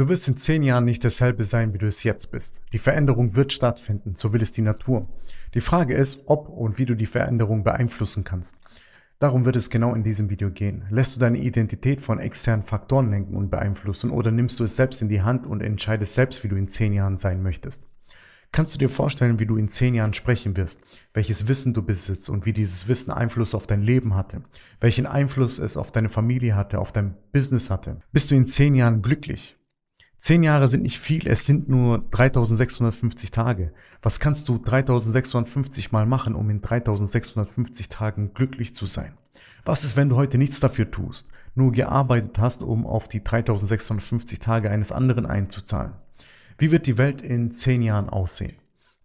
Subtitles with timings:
[0.00, 2.62] Du wirst in zehn Jahren nicht dasselbe sein, wie du es jetzt bist.
[2.72, 5.06] Die Veränderung wird stattfinden, so will es die Natur.
[5.52, 8.56] Die Frage ist, ob und wie du die Veränderung beeinflussen kannst.
[9.18, 10.84] Darum wird es genau in diesem Video gehen.
[10.88, 15.02] Lässt du deine Identität von externen Faktoren lenken und beeinflussen oder nimmst du es selbst
[15.02, 17.84] in die Hand und entscheidest selbst, wie du in zehn Jahren sein möchtest?
[18.52, 20.80] Kannst du dir vorstellen, wie du in zehn Jahren sprechen wirst,
[21.12, 24.44] welches Wissen du besitzt und wie dieses Wissen Einfluss auf dein Leben hatte,
[24.80, 27.98] welchen Einfluss es auf deine Familie hatte, auf dein Business hatte?
[28.12, 29.59] Bist du in zehn Jahren glücklich?
[30.20, 33.72] Zehn Jahre sind nicht viel, es sind nur 3650 Tage.
[34.02, 39.14] Was kannst du 3650 mal machen, um in 3650 Tagen glücklich zu sein?
[39.64, 44.40] Was ist, wenn du heute nichts dafür tust, nur gearbeitet hast, um auf die 3650
[44.40, 45.94] Tage eines anderen einzuzahlen?
[46.58, 48.56] Wie wird die Welt in zehn Jahren aussehen?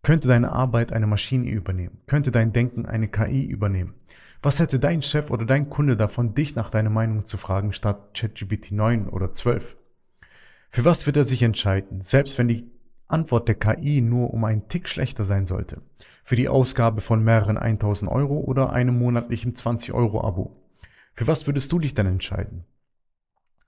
[0.04, 2.02] Könnte deine Arbeit eine Maschine übernehmen?
[2.08, 3.94] Könnte dein Denken eine KI übernehmen?
[4.42, 8.14] Was hätte dein Chef oder dein Kunde davon, dich nach deiner Meinung zu fragen, statt
[8.14, 9.78] ChatGPT 9 oder 12?
[10.76, 12.70] Für was wird er sich entscheiden, selbst wenn die
[13.08, 15.82] Antwort der KI nur um einen Tick schlechter sein sollte?
[16.26, 20.52] Für die Ausgabe von mehreren 1000 Euro oder einem monatlichen 20 Euro Abo?
[21.14, 22.66] Für was würdest du dich dann entscheiden?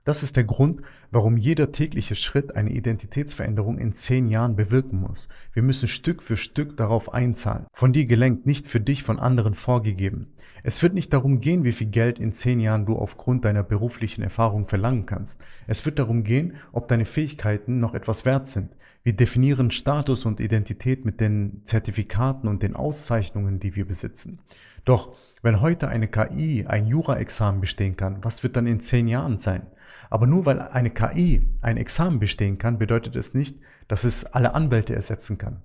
[0.07, 5.27] Das ist der Grund, warum jeder tägliche Schritt eine Identitätsveränderung in zehn Jahren bewirken muss.
[5.51, 7.65] Wir müssen Stück für Stück darauf einzahlen.
[7.73, 10.31] Von dir gelenkt, nicht für dich von anderen vorgegeben.
[10.63, 14.21] Es wird nicht darum gehen, wie viel Geld in zehn Jahren du aufgrund deiner beruflichen
[14.23, 15.45] Erfahrung verlangen kannst.
[15.67, 18.69] Es wird darum gehen, ob deine Fähigkeiten noch etwas wert sind.
[19.07, 24.39] Wir definieren Status und Identität mit den Zertifikaten und den Auszeichnungen, die wir besitzen.
[24.83, 29.37] Doch wenn heute eine KI ein Jura-Examen bestehen kann, was wird dann in zehn Jahren
[29.37, 29.65] sein?
[30.09, 34.53] Aber nur weil eine KI ein Examen bestehen kann, bedeutet es nicht, dass es alle
[34.53, 35.61] Anwälte ersetzen kann.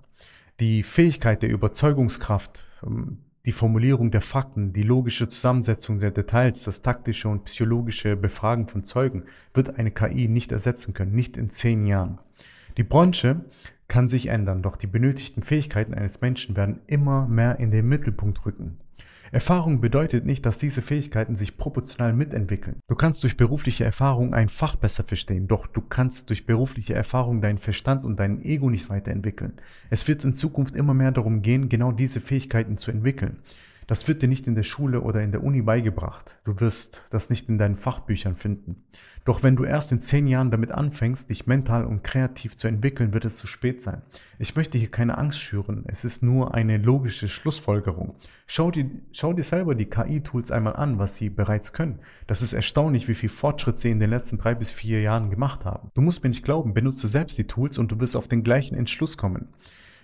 [0.61, 6.81] Die Fähigkeit der Überzeugungskraft, ähm, die Formulierung der Fakten, die logische Zusammensetzung der Details, das
[6.81, 11.85] taktische und psychologische Befragen von Zeugen wird eine KI nicht ersetzen können, nicht in zehn
[11.85, 12.19] Jahren.
[12.77, 13.45] Die Branche
[13.87, 18.45] kann sich ändern, doch die benötigten Fähigkeiten eines Menschen werden immer mehr in den Mittelpunkt
[18.45, 18.79] rücken.
[19.33, 22.75] Erfahrung bedeutet nicht, dass diese Fähigkeiten sich proportional mitentwickeln.
[22.87, 27.41] Du kannst durch berufliche Erfahrung ein Fach besser verstehen, doch du kannst durch berufliche Erfahrung
[27.41, 29.53] deinen Verstand und dein Ego nicht weiterentwickeln.
[29.89, 33.39] Es wird in Zukunft immer mehr darum gehen, genau diese Fähigkeiten zu entwickeln.
[33.87, 36.39] Das wird dir nicht in der Schule oder in der Uni beigebracht.
[36.43, 38.83] Du wirst das nicht in deinen Fachbüchern finden.
[39.25, 43.13] Doch wenn du erst in zehn Jahren damit anfängst, dich mental und kreativ zu entwickeln,
[43.13, 44.01] wird es zu spät sein.
[44.37, 45.85] Ich möchte hier keine Angst schüren.
[45.87, 48.15] Es ist nur eine logische Schlussfolgerung.
[48.47, 51.99] Schau dir, schau dir selber die KI-Tools einmal an, was sie bereits können.
[52.27, 55.63] Das ist erstaunlich, wie viel Fortschritt sie in den letzten drei bis vier Jahren gemacht
[55.63, 55.89] haben.
[55.93, 58.75] Du musst mir nicht glauben, benutze selbst die Tools und du wirst auf den gleichen
[58.75, 59.47] Entschluss kommen.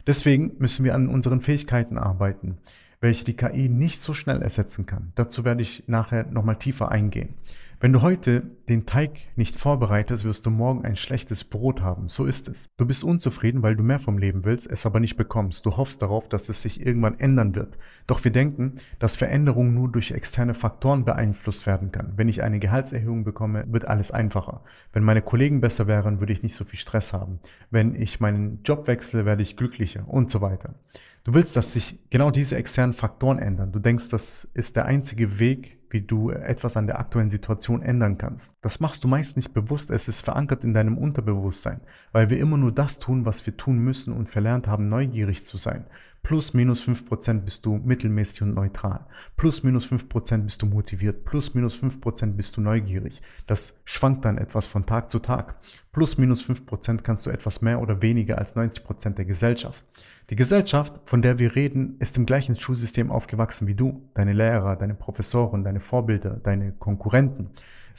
[0.08, 2.58] Deswegen müssen wir an unseren Fähigkeiten arbeiten
[3.02, 5.12] welche die KI nicht so schnell ersetzen kann.
[5.16, 7.36] Dazu werde ich nachher nochmal tiefer eingehen.
[7.82, 12.10] Wenn du heute den Teig nicht vorbereitest, wirst du morgen ein schlechtes Brot haben.
[12.10, 12.68] So ist es.
[12.76, 15.66] Du bist unzufrieden, weil du mehr vom Leben willst, es aber nicht bekommst.
[15.66, 17.78] Du hoffst darauf, dass es sich irgendwann ändern wird.
[18.06, 22.12] Doch wir denken, dass Veränderung nur durch externe Faktoren beeinflusst werden kann.
[22.18, 24.62] Wenn ich eine Gehaltserhöhung bekomme, wird alles einfacher.
[24.92, 27.40] Wenn meine Kollegen besser wären, würde ich nicht so viel Stress haben.
[27.72, 30.76] Wenn ich meinen Job wechsle, werde ich glücklicher und so weiter.
[31.24, 33.72] Du willst, dass sich genau diese externen Faktoren ändern.
[33.72, 38.18] Du denkst, das ist der einzige Weg, wie du etwas an der aktuellen Situation ändern
[38.18, 38.54] kannst.
[38.62, 42.58] Das machst du meist nicht bewusst, es ist verankert in deinem Unterbewusstsein, weil wir immer
[42.58, 45.86] nur das tun, was wir tun müssen und verlernt haben, neugierig zu sein.
[46.22, 49.06] Plus minus fünf Prozent bist du mittelmäßig und neutral.
[49.38, 51.26] Plus minus fünf Prozent bist du motiviert.
[51.26, 53.22] Plus minus fünf Prozent bist du neugierig.
[53.48, 55.56] Das schwankt dann etwas von Tag zu Tag.
[55.92, 59.86] Plus minus fünf Prozent kannst du etwas mehr oder weniger als 90 Prozent der Gesellschaft.
[60.30, 64.10] Die Gesellschaft, von der wir reden, ist im gleichen Schulsystem aufgewachsen wie du.
[64.14, 67.50] Deine Lehrer, deine Professoren, deine Vorbilder, deine Konkurrenten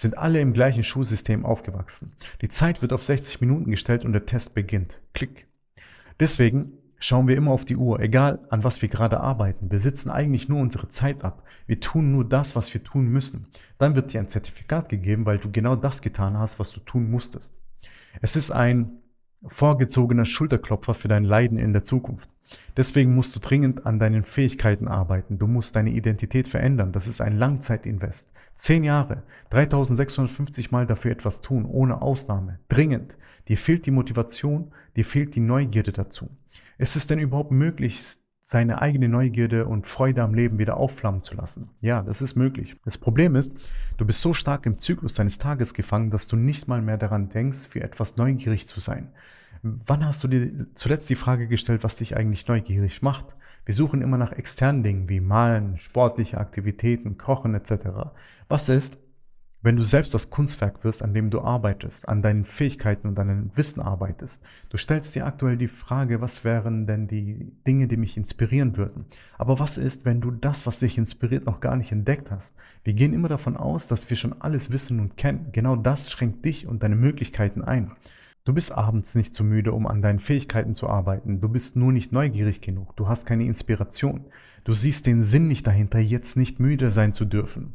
[0.00, 2.12] sind alle im gleichen Schulsystem aufgewachsen.
[2.41, 5.00] Die Zeit wird auf 60 Minuten gestellt und der Test beginnt.
[5.12, 5.47] Klick.
[6.19, 9.71] Deswegen schauen wir immer auf die Uhr, egal an was wir gerade arbeiten.
[9.71, 11.43] Wir sitzen eigentlich nur unsere Zeit ab.
[11.66, 13.49] Wir tun nur das, was wir tun müssen.
[13.78, 17.11] Dann wird dir ein Zertifikat gegeben, weil du genau das getan hast, was du tun
[17.11, 17.55] musstest.
[18.21, 19.00] Es ist ein
[19.47, 22.29] vorgezogener Schulterklopfer für dein Leiden in der Zukunft.
[22.76, 25.38] Deswegen musst du dringend an deinen Fähigkeiten arbeiten.
[25.38, 26.93] Du musst deine Identität verändern.
[26.93, 28.32] Das ist ein Langzeitinvest.
[28.55, 32.59] Zehn Jahre, 3650 Mal dafür etwas tun, ohne Ausnahme.
[32.69, 33.17] Dringend.
[33.49, 36.29] Dir fehlt die Motivation, dir fehlt die Neugierde dazu.
[36.76, 38.19] Ist es denn überhaupt möglich,
[38.50, 41.70] seine eigene Neugierde und Freude am Leben wieder aufflammen zu lassen.
[41.81, 42.75] Ja, das ist möglich.
[42.85, 43.53] Das Problem ist,
[43.97, 47.29] du bist so stark im Zyklus deines Tages gefangen, dass du nicht mal mehr daran
[47.29, 49.12] denkst, für etwas neugierig zu sein.
[49.62, 53.37] Wann hast du dir zuletzt die Frage gestellt, was dich eigentlich neugierig macht?
[53.67, 57.89] Wir suchen immer nach externen Dingen wie Malen, sportliche Aktivitäten, Kochen etc.
[58.49, 58.97] Was ist,
[59.62, 63.55] Wenn du selbst das Kunstwerk wirst, an dem du arbeitest, an deinen Fähigkeiten und deinem
[63.59, 68.17] Wissen arbeitest, du stellst dir aktuell die Frage, was wären denn die Dinge, die mich
[68.17, 69.05] inspirieren würden?
[69.37, 72.57] Aber was ist, wenn du das, was dich inspiriert, noch gar nicht entdeckt hast?
[72.85, 75.49] Wir gehen immer davon aus, dass wir schon alles wissen und kennen.
[75.53, 77.93] Genau das schränkt dich und deine Möglichkeiten ein.
[78.44, 81.40] Du bist abends nicht zu müde, um an deinen Fähigkeiten zu arbeiten.
[81.42, 82.96] Du bist nur nicht neugierig genug.
[82.96, 84.25] Du hast keine Inspiration.
[84.64, 87.75] Du siehst den Sinn nicht dahinter, jetzt nicht müde sein zu dürfen.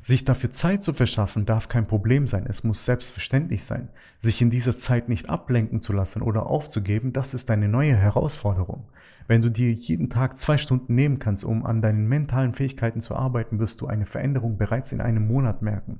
[0.00, 2.46] Sich dafür Zeit zu verschaffen, darf kein Problem sein.
[2.46, 3.88] Es muss selbstverständlich sein.
[4.18, 8.88] Sich in dieser Zeit nicht ablenken zu lassen oder aufzugeben, das ist eine neue Herausforderung.
[9.26, 13.16] Wenn du dir jeden Tag zwei Stunden nehmen kannst, um an deinen mentalen Fähigkeiten zu
[13.16, 15.98] arbeiten, wirst du eine Veränderung bereits in einem Monat merken.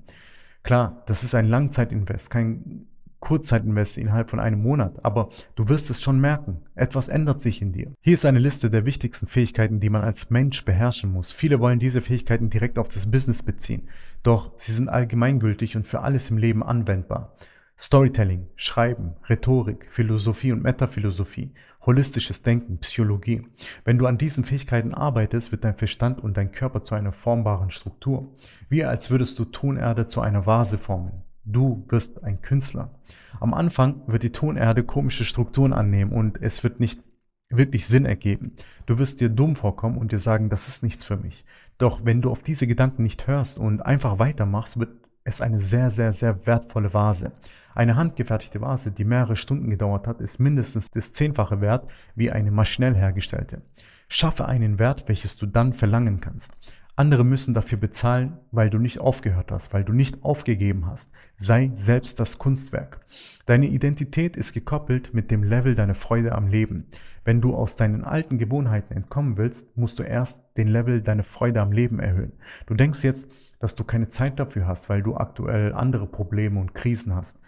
[0.62, 2.86] Klar, das ist ein Langzeitinvest, kein
[3.20, 6.62] Kurzzeitinvest innerhalb von einem Monat, aber du wirst es schon merken.
[6.74, 7.92] Etwas ändert sich in dir.
[8.00, 11.32] Hier ist eine Liste der wichtigsten Fähigkeiten, die man als Mensch beherrschen muss.
[11.32, 13.88] Viele wollen diese Fähigkeiten direkt auf das Business beziehen,
[14.22, 17.34] doch sie sind allgemeingültig und für alles im Leben anwendbar.
[17.78, 21.52] Storytelling, Schreiben, Rhetorik, Philosophie und Metaphilosophie,
[21.84, 23.42] holistisches Denken, Psychologie.
[23.84, 27.68] Wenn du an diesen Fähigkeiten arbeitest, wird dein Verstand und dein Körper zu einer formbaren
[27.68, 28.34] Struktur.
[28.70, 31.25] Wie als würdest du Tonerde zu einer Vase formen.
[31.48, 32.90] Du wirst ein Künstler.
[33.38, 37.00] Am Anfang wird die Tonerde komische Strukturen annehmen und es wird nicht
[37.48, 38.56] wirklich Sinn ergeben.
[38.86, 41.44] Du wirst dir dumm vorkommen und dir sagen, das ist nichts für mich.
[41.78, 44.90] Doch wenn du auf diese Gedanken nicht hörst und einfach weitermachst, wird
[45.22, 47.30] es eine sehr, sehr, sehr wertvolle Vase.
[47.76, 52.50] Eine handgefertigte Vase, die mehrere Stunden gedauert hat, ist mindestens das zehnfache wert wie eine
[52.50, 53.62] maschinell hergestellte.
[54.08, 56.52] Schaffe einen Wert, welches du dann verlangen kannst.
[56.98, 61.12] Andere müssen dafür bezahlen, weil du nicht aufgehört hast, weil du nicht aufgegeben hast.
[61.36, 63.04] Sei selbst das Kunstwerk.
[63.44, 66.86] Deine Identität ist gekoppelt mit dem Level deiner Freude am Leben.
[67.22, 71.60] Wenn du aus deinen alten Gewohnheiten entkommen willst, musst du erst den Level deiner Freude
[71.60, 72.32] am Leben erhöhen.
[72.64, 76.74] Du denkst jetzt, dass du keine Zeit dafür hast, weil du aktuell andere Probleme und
[76.74, 77.38] Krisen hast.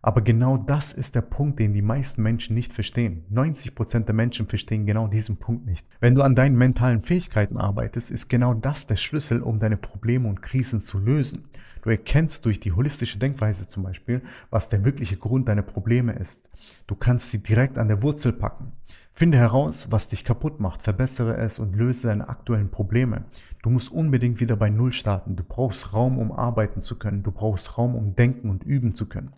[0.00, 3.24] Aber genau das ist der Punkt, den die meisten Menschen nicht verstehen.
[3.30, 5.86] 90 Prozent der Menschen verstehen genau diesen Punkt nicht.
[6.00, 10.28] Wenn du an deinen mentalen Fähigkeiten arbeitest, ist genau das der Schlüssel, um deine Probleme
[10.28, 11.48] und Krisen zu lösen.
[11.82, 16.48] Du erkennst durch die holistische Denkweise zum Beispiel, was der wirkliche Grund deiner Probleme ist.
[16.86, 18.72] Du kannst sie direkt an der Wurzel packen.
[19.14, 23.24] Finde heraus, was dich kaputt macht, verbessere es und löse deine aktuellen Probleme.
[23.62, 25.34] Du musst unbedingt wieder bei Null starten.
[25.34, 27.24] Du brauchst Raum, um arbeiten zu können.
[27.24, 29.32] Du brauchst Raum, um denken und üben zu können.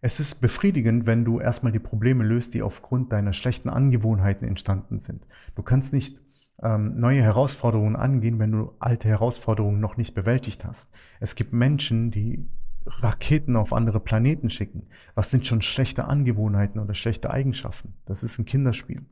[0.00, 5.00] Es ist befriedigend, wenn du erstmal die Probleme löst, die aufgrund deiner schlechten Angewohnheiten entstanden
[5.00, 5.26] sind.
[5.54, 6.18] Du kannst nicht
[6.62, 10.90] ähm, neue Herausforderungen angehen, wenn du alte Herausforderungen noch nicht bewältigt hast.
[11.20, 12.46] Es gibt Menschen, die
[12.86, 14.86] Raketen auf andere Planeten schicken.
[15.14, 17.94] Was sind schon schlechte Angewohnheiten oder schlechte Eigenschaften?
[18.04, 19.02] Das ist ein Kinderspiel.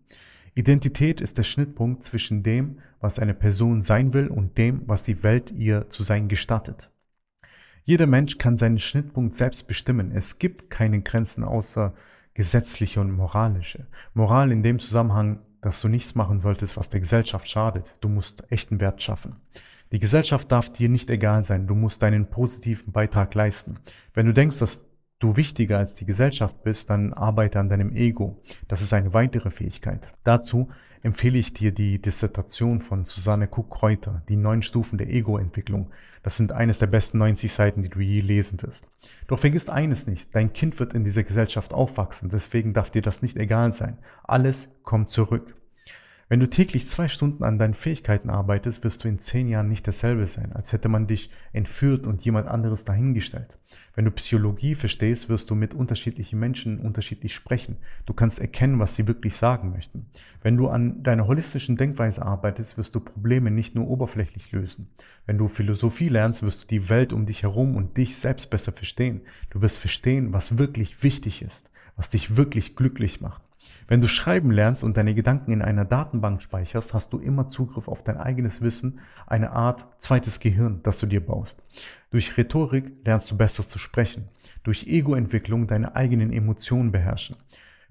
[0.55, 5.25] Identität ist der Schnittpunkt zwischen dem, was eine Person sein will und dem, was die
[5.25, 6.94] Welt ihr zu sein gestattet.
[7.87, 10.11] Jeder Mensch kann seinen Schnittpunkt selbst bestimmen.
[10.11, 11.93] Es gibt keine Grenzen außer
[12.33, 13.87] gesetzliche und moralische.
[14.15, 17.97] Moral in dem Zusammenhang, dass du nichts machen solltest, was der Gesellschaft schadet.
[18.01, 19.37] Du musst echten Wert schaffen.
[19.93, 21.67] Die Gesellschaft darf dir nicht egal sein.
[21.67, 23.79] Du musst deinen positiven Beitrag leisten.
[24.15, 24.87] Wenn du denkst, dass
[25.25, 28.43] du wichtiger als die Gesellschaft bist, dann arbeite an deinem Ego.
[28.69, 30.13] Das ist eine weitere Fähigkeit.
[30.23, 30.69] Dazu
[31.03, 35.91] empfehle ich dir die Dissertation von Susanne Cook-Kreuter, die neun Stufen der Ego-Entwicklung.
[36.23, 38.87] Das sind eines der besten 90 Seiten, die du je lesen wirst.
[39.27, 43.23] Doch vergiss eines nicht, dein Kind wird in dieser Gesellschaft aufwachsen, deswegen darf dir das
[43.23, 43.99] nicht egal sein.
[44.25, 45.57] Alles kommt zurück.
[46.29, 49.87] Wenn du täglich zwei Stunden an deinen Fähigkeiten arbeitest, wirst du in zehn Jahren nicht
[49.87, 53.59] dasselbe sein, als hätte man dich entführt und jemand anderes dahingestellt.
[53.95, 57.77] Wenn du Psychologie verstehst, wirst du mit unterschiedlichen Menschen unterschiedlich sprechen.
[58.07, 60.07] Du kannst erkennen, was sie wirklich sagen möchten.
[60.43, 64.89] Wenn du an deiner holistischen Denkweise arbeitest, wirst du Probleme nicht nur oberflächlich lösen.
[65.27, 68.73] Wenn du Philosophie lernst, wirst du die Welt um dich herum und dich selbst besser
[68.73, 69.21] verstehen.
[69.51, 73.44] Du wirst verstehen, was wirklich wichtig ist, was dich wirklich glücklich macht.
[73.87, 77.89] Wenn du schreiben lernst und deine Gedanken in einer Datenbank speicherst, hast du immer Zugriff
[77.89, 81.63] auf dein eigenes Wissen, eine Art zweites Gehirn, das du dir baust.
[82.11, 84.29] Durch Rhetorik lernst du besser zu sprechen,
[84.63, 87.37] durch Egoentwicklung deine eigenen Emotionen beherrschen.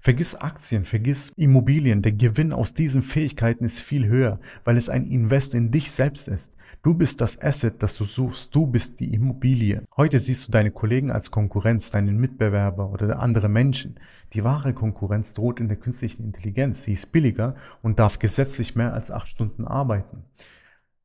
[0.04, 2.02] Vergiss Aktien, vergiss Immobilien.
[2.02, 6.28] Der Gewinn aus diesen Fähigkeiten ist viel höher, weil es ein Invest in dich selbst
[6.28, 6.54] ist.
[6.82, 8.54] Du bist das Asset, das du suchst.
[8.54, 9.82] Du bist die Immobilie.
[9.96, 13.98] Heute siehst du deine Kollegen als Konkurrenz, deinen Mitbewerber oder andere Menschen.
[14.34, 16.82] Die wahre Konkurrenz droht in der künstlichen Intelligenz.
[16.82, 20.24] Sie ist billiger und darf gesetzlich mehr als acht Stunden arbeiten.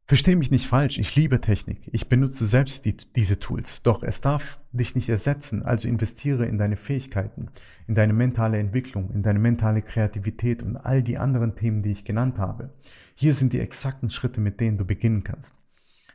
[0.09, 1.81] Versteh mich nicht falsch, ich liebe Technik.
[1.91, 3.83] Ich benutze selbst die, diese Tools.
[3.83, 5.61] Doch es darf dich nicht ersetzen.
[5.61, 7.51] Also investiere in deine Fähigkeiten,
[7.85, 12.05] in deine mentale Entwicklung, in deine mentale Kreativität und all die anderen Themen, die ich
[12.05, 12.73] genannt habe.
[13.13, 15.53] Hier sind die exakten Schritte, mit denen du beginnen kannst.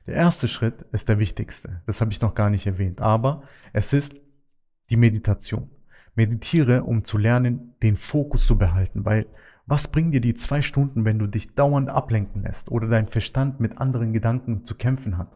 [0.09, 1.81] Der erste Schritt ist der wichtigste.
[1.87, 3.01] Das habe ich noch gar nicht erwähnt.
[3.01, 4.13] Aber es ist
[4.91, 5.71] die Meditation.
[6.17, 9.27] Meditiere, um zu lernen, den Fokus zu behalten, weil
[9.67, 13.61] was bringen dir die zwei Stunden, wenn du dich dauernd ablenken lässt oder dein Verstand
[13.61, 15.29] mit anderen Gedanken zu kämpfen hat?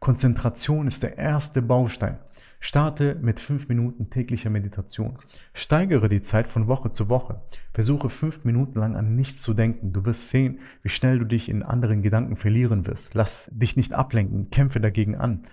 [0.00, 2.18] Konzentration ist der erste Baustein.
[2.60, 5.18] Starte mit fünf Minuten täglicher Meditation.
[5.52, 7.40] Steigere die Zeit von Woche zu Woche.
[7.72, 9.92] Versuche fünf Minuten lang an nichts zu denken.
[9.92, 13.14] Du wirst sehen, wie schnell du dich in anderen Gedanken verlieren wirst.
[13.14, 14.50] Lass dich nicht ablenken.
[14.50, 15.44] Kämpfe dagegen an.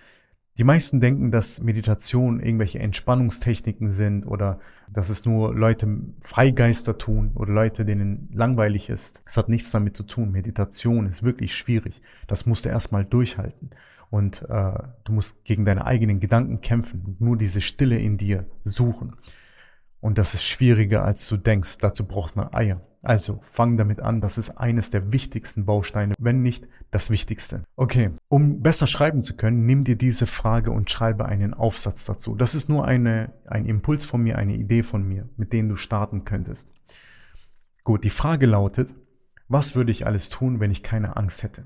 [0.58, 5.88] Die meisten denken, dass Meditation irgendwelche Entspannungstechniken sind oder dass es nur Leute
[6.20, 9.22] Freigeister tun oder Leute, denen langweilig ist.
[9.26, 10.32] Das hat nichts damit zu tun.
[10.32, 12.02] Meditation ist wirklich schwierig.
[12.28, 13.70] Das musst du erstmal durchhalten.
[14.10, 14.74] Und äh,
[15.06, 19.16] du musst gegen deine eigenen Gedanken kämpfen und nur diese Stille in dir suchen.
[20.02, 21.78] Und das ist schwieriger, als du denkst.
[21.78, 22.82] Dazu braucht man Eier.
[23.04, 27.64] Also fang damit an, das ist eines der wichtigsten Bausteine, wenn nicht das Wichtigste.
[27.76, 32.36] Okay, um besser schreiben zu können, nimm dir diese Frage und schreibe einen Aufsatz dazu.
[32.36, 35.76] Das ist nur eine, ein Impuls von mir, eine Idee von mir, mit denen du
[35.76, 36.72] starten könntest.
[37.84, 38.94] Gut, die Frage lautet,
[39.48, 41.66] was würde ich alles tun, wenn ich keine Angst hätte?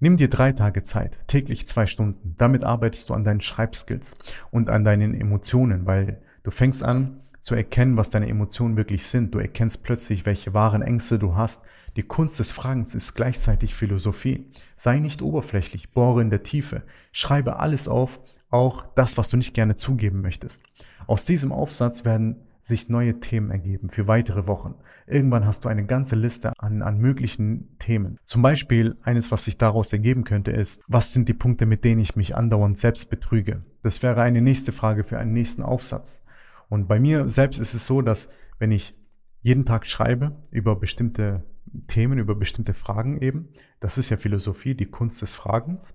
[0.00, 2.34] Nimm dir drei Tage Zeit, täglich zwei Stunden.
[2.36, 4.16] Damit arbeitest du an deinen Schreibskills
[4.50, 9.34] und an deinen Emotionen, weil du fängst an, zu erkennen, was deine Emotionen wirklich sind.
[9.34, 11.62] Du erkennst plötzlich, welche wahren Ängste du hast.
[11.96, 14.46] Die Kunst des Fragens ist gleichzeitig Philosophie.
[14.76, 16.82] Sei nicht oberflächlich, bohre in der Tiefe.
[17.10, 20.62] Schreibe alles auf, auch das, was du nicht gerne zugeben möchtest.
[21.06, 24.76] Aus diesem Aufsatz werden sich neue Themen ergeben für weitere Wochen.
[25.08, 28.18] Irgendwann hast du eine ganze Liste an, an möglichen Themen.
[28.24, 32.00] Zum Beispiel eines, was sich daraus ergeben könnte, ist, was sind die Punkte, mit denen
[32.00, 33.64] ich mich andauernd selbst betrüge?
[33.82, 36.24] Das wäre eine nächste Frage für einen nächsten Aufsatz.
[36.72, 38.96] Und bei mir selbst ist es so, dass wenn ich
[39.42, 41.44] jeden Tag schreibe über bestimmte
[41.86, 45.94] Themen, über bestimmte Fragen eben, das ist ja Philosophie, die Kunst des Fragens,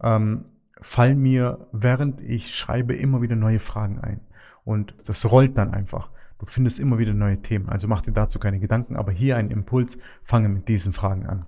[0.00, 0.44] ähm,
[0.80, 4.20] fallen mir, während ich schreibe, immer wieder neue Fragen ein.
[4.62, 6.12] Und das rollt dann einfach.
[6.38, 7.68] Du findest immer wieder neue Themen.
[7.68, 11.46] Also mach dir dazu keine Gedanken, aber hier ein Impuls, fange mit diesen Fragen an.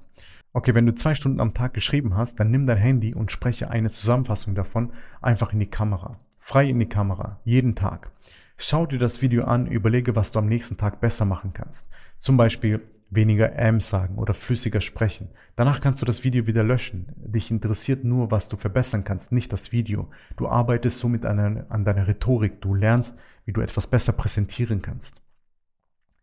[0.53, 3.71] Okay, wenn du zwei Stunden am Tag geschrieben hast, dann nimm dein Handy und spreche
[3.71, 6.19] eine Zusammenfassung davon einfach in die Kamera.
[6.41, 8.11] Frei in die Kamera, jeden Tag.
[8.57, 11.89] Schau dir das Video an, überlege, was du am nächsten Tag besser machen kannst.
[12.19, 12.81] Zum Beispiel
[13.11, 15.29] weniger M sagen oder flüssiger sprechen.
[15.57, 17.13] Danach kannst du das Video wieder löschen.
[17.17, 20.11] Dich interessiert nur, was du verbessern kannst, nicht das Video.
[20.37, 22.61] Du arbeitest somit an, an deiner Rhetorik.
[22.61, 25.23] Du lernst, wie du etwas besser präsentieren kannst.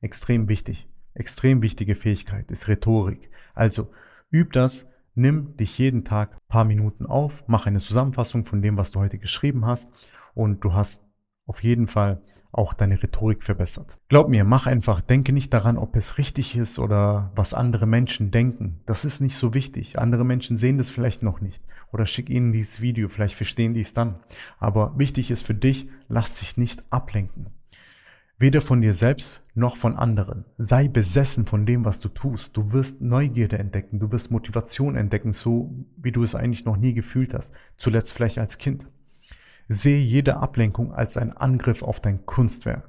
[0.02, 0.90] Extrem wichtig.
[1.14, 3.30] Extrem wichtige Fähigkeit ist Rhetorik.
[3.54, 3.92] Also
[4.32, 8.92] üb das, nimm dich jeden Tag paar Minuten auf, mach eine Zusammenfassung von dem, was
[8.92, 9.92] du heute geschrieben hast
[10.34, 11.04] und du hast
[11.46, 12.22] auf jeden Fall
[12.52, 13.98] auch deine Rhetorik verbessert.
[14.10, 18.30] Glaub mir, mach einfach, denke nicht daran, ob es richtig ist oder was andere Menschen
[18.30, 18.82] denken.
[18.86, 19.98] Das ist nicht so wichtig.
[20.00, 23.82] Andere Menschen sehen das vielleicht noch nicht oder schick ihnen dieses Video, vielleicht verstehen die
[23.82, 24.20] es dann.
[24.60, 27.48] Aber wichtig ist für dich, lass dich nicht ablenken.
[28.38, 30.46] Weder von dir selbst noch von anderen.
[30.58, 32.58] Sei besessen von dem, was du tust.
[32.58, 36.96] Du wirst Neugierde entdecken, du wirst Motivation entdecken, so wie du es eigentlich noch nie
[36.96, 37.54] gefühlt hast.
[37.78, 38.88] Zuletzt vielleicht als Kind.
[39.74, 42.80] Sehe jede Ablenkung als ein Angriff auf dein Kunstwerk.